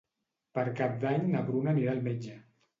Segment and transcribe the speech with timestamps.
[0.57, 2.43] Per Cap d'Any na Bruna anirà al metge.